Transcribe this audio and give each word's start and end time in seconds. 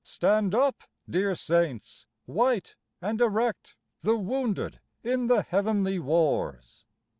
Stand 0.03 0.55
up, 0.55 0.81
dear 1.07 1.35
Saints, 1.35 2.07
white 2.25 2.75
and 3.03 3.21
erect, 3.21 3.75
The 3.99 4.15
wounded 4.17 4.79
in 5.03 5.27
the 5.27 5.43
heavenly 5.43 5.99
wars. 5.99 6.87